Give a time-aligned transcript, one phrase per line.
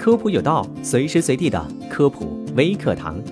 [0.00, 3.22] 科普有道，随时随地的科普微课堂。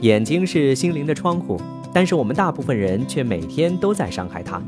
[0.00, 1.56] 眼睛是心灵的窗户，
[1.92, 4.60] 但是我们大部分人却每天都在伤害它。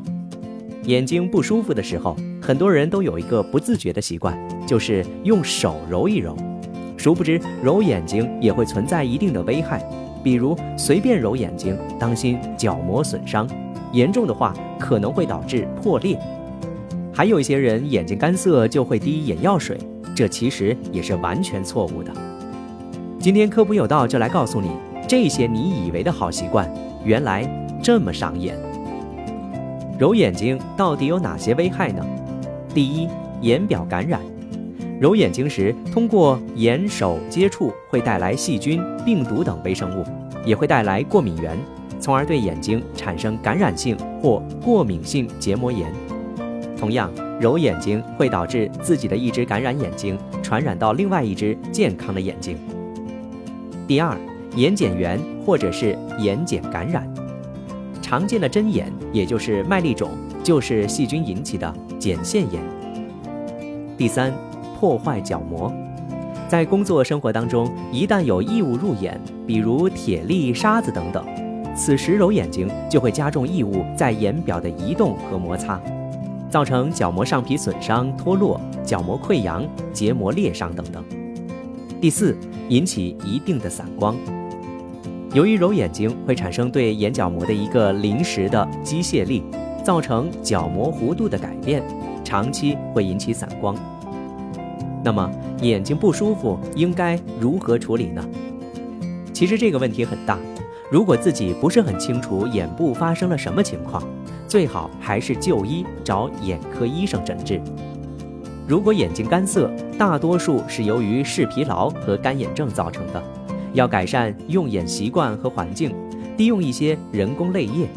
[0.84, 6.36] 眼睛不舒服的时候，很多人都有一个不自觉的习惯，就是用手揉一揉。
[6.96, 9.84] 殊不知，揉眼睛也会存在一定的危害，
[10.22, 13.48] 比如随便揉眼睛，当心角膜损伤，
[13.92, 16.16] 严重的话可能会导致破裂。
[17.12, 19.76] 还有一些人眼睛干涩就会滴眼药水，
[20.16, 22.10] 这其实也是完全错误的。
[23.20, 24.70] 今天科普有道就来告诉你，
[25.06, 26.66] 这些你以为的好习惯，
[27.04, 27.46] 原来
[27.82, 28.56] 这么伤眼。
[29.98, 32.02] 揉眼睛到底有哪些危害呢？
[32.72, 33.06] 第一，
[33.42, 34.18] 眼表感染。
[34.98, 40.04] 揉眼睛时，通过眼手接触会带来细菌、病毒等微生物，
[40.46, 41.58] 也会带来过敏源，
[42.00, 45.92] 从而对眼睛产生感染性或过敏性结膜炎。
[46.76, 52.56] 同样，揉眼睛会导致自己的一只感染眼睛传染到另外一只健康的眼睛。
[53.86, 54.16] 第二，
[54.56, 57.08] 眼睑炎或者是眼睑感染，
[58.02, 60.10] 常见的针眼也就是麦粒肿，
[60.44, 62.62] 就是细菌引起的睑腺炎。
[63.96, 64.32] 第三。
[64.78, 65.72] 破坏角膜，
[66.50, 71.24] 在工作生活当中，一旦有异物入眼，比如铁粒、沙子等等，
[71.74, 75.80] 此时揉眼睛就会加重异物在眼表的移动和摩擦，
[76.48, 81.04] 造成角膜上皮损伤、脱落、角膜溃疡、结膜裂伤等等。
[82.00, 82.36] 第四，
[82.68, 84.16] 引起一定的散光。
[85.32, 89.42] 由于揉眼睛会产生对眼角膜的一个临时的机械力，
[89.84, 91.82] 造成角膜弧度的改变，
[92.24, 93.74] 长期会引起散光。
[95.04, 95.30] 那么
[95.62, 98.24] 眼睛不舒服应该如何处理呢？
[99.32, 100.38] 其实这个问题很大，
[100.90, 104.02] 如果自己不是很清楚眼部发生了什么情况，
[104.46, 107.60] 最好还是就医找眼科医生诊治。
[108.66, 113.22] 如果眼睛干涩，大多数是由于视疲劳和干眼症造成的，
[113.72, 115.94] 要改善用眼习惯和环境，
[116.36, 117.88] 滴用一些人工泪液。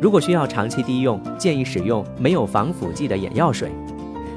[0.00, 3.70] 如果需要长期滴用，建议使用没有防腐剂的眼药水。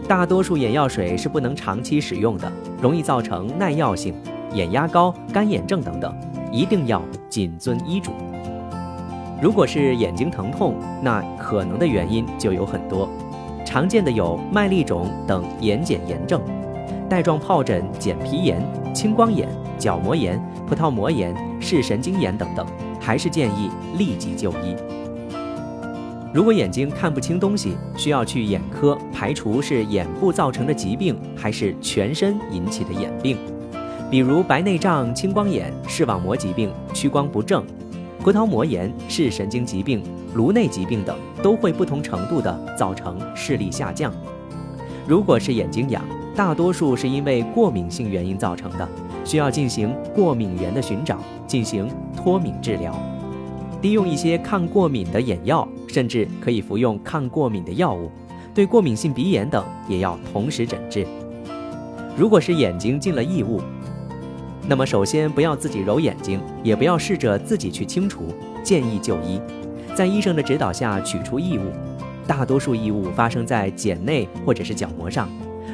[0.08, 4.14] 大多数眼药水是不能长期使用的，容易造成耐药性、
[4.54, 6.16] 眼压高、干眼症等等，
[6.52, 8.12] 一定要谨遵医嘱。
[9.46, 10.74] 如果是眼睛疼痛，
[11.04, 13.08] 那可能的原因就有很多，
[13.64, 16.42] 常见的有麦粒肿等眼睑炎症、
[17.08, 18.60] 带状疱疹、睑皮炎、
[18.92, 19.48] 青光眼、
[19.78, 22.66] 角膜炎、葡萄膜炎、视神经炎等等，
[23.00, 23.70] 还是建议
[24.00, 24.76] 立即就医。
[26.34, 33.38] 如果眼睛看不清东西，需要去眼科排除是眼部造成的疾病还是全身引起的眼病，
[34.10, 37.64] 比如白内障、青光眼、视网膜疾病、屈光不正、
[38.26, 40.02] 葡萄膜炎、视神经疾病、
[40.34, 44.12] 颅内疾病等，都会不同程度的造成视力下降。
[45.08, 46.04] 如果是眼睛痒，
[46.36, 48.90] 大多数是因为过敏性原因造成的，
[49.24, 51.88] 需要进行过敏源的寻找，进行
[52.18, 53.00] 脱敏治疗。
[53.80, 58.10] 滴用一些抗过敏的眼药，甚至可以服用抗过敏的药物。
[58.56, 61.06] 对过敏性鼻炎等也要同时诊治。
[62.18, 63.62] 如果是眼睛进了异物，
[64.68, 68.34] 那么首先不要自己揉眼睛，也不要试着自己去清除，
[68.64, 69.40] 建议就医，
[69.96, 71.72] 在医生的指导下取出异物。
[72.28, 75.30] 大多数异物发生在睑内或者是角膜上，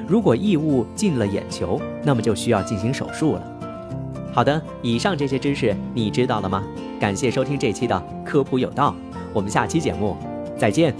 [0.05, 3.43] 如果异物进了眼球，那么就需要进行手术了。
[4.33, 6.61] 好的，以上这些知识你知道了吗？
[6.99, 8.93] 感谢收听这期的科普有道，
[9.33, 10.17] 我们下期节目
[10.57, 10.93] 再见。